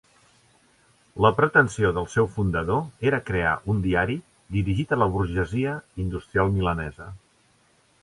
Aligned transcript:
La 1.25 1.31
pretensió 1.39 1.91
del 1.97 2.07
seu 2.13 2.29
fundador 2.39 2.81
era 3.11 3.21
crear 3.29 3.53
un 3.75 3.85
diari 3.85 4.19
dirigit 4.59 4.97
a 4.99 5.03
la 5.05 5.13
burgesia 5.19 5.79
industrial 6.07 6.55
milanesa. 6.61 7.13